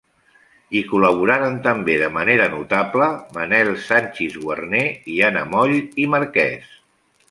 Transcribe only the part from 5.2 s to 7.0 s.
Anna Moll i Marquès.